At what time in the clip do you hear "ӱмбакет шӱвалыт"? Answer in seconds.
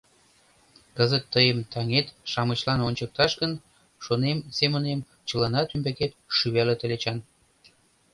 5.75-6.79